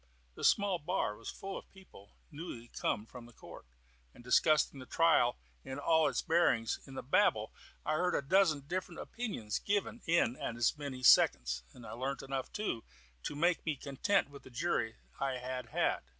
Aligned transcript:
The 0.33 0.43
small 0.43 0.79
bar 0.79 1.15
was 1.15 1.29
full 1.29 1.55
of 1.59 1.69
people 1.69 2.15
newly 2.31 2.69
come 2.69 3.05
from 3.05 3.27
the 3.27 3.33
court, 3.33 3.67
and 4.15 4.23
discussing 4.23 4.79
the 4.79 4.87
trial 4.87 5.37
in 5.63 5.77
all 5.77 6.07
its 6.07 6.23
bearings. 6.23 6.79
In 6.87 6.95
the 6.95 7.03
babel 7.03 7.53
I 7.85 7.91
heard 7.93 8.15
a 8.15 8.23
dozen 8.23 8.61
different 8.61 8.99
opinions 8.99 9.59
given 9.59 10.01
in 10.07 10.37
as 10.37 10.75
many 10.75 11.03
seconds, 11.03 11.61
and 11.71 11.83
learnt 11.83 12.23
enough, 12.23 12.51
too, 12.51 12.83
to 13.21 13.35
make 13.35 13.63
me 13.63 13.75
content 13.75 14.31
with 14.31 14.41
the 14.41 14.49
jury 14.49 14.95
I 15.19 15.37
had 15.37 15.67
had. 15.67 15.99